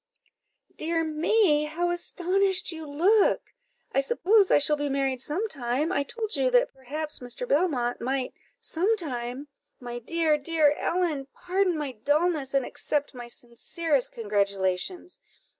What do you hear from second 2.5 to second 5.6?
you look! I suppose I shall be married some